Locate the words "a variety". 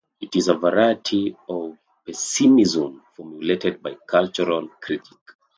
0.47-1.37